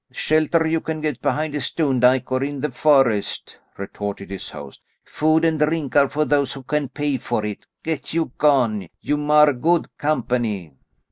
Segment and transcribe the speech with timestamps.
[0.11, 4.81] "Shelter you can get behind a stone dyke or in the forest," retorted his host;
[5.05, 7.67] "food and drink are for those who can pay for it.
[7.83, 8.87] Get you gone!
[8.99, 10.73] You mar good company."